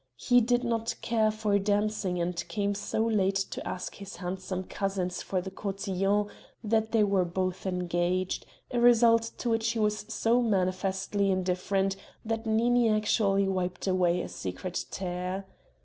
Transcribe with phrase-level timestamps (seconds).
[0.17, 5.21] He did not care for dancing and came so late to ask his handsome cousins
[5.21, 6.25] for the cotillon
[6.63, 12.47] that they were both engaged a result to which he was so manifestly indifferent that
[12.47, 15.45] Nini actually wiped away a secret tear.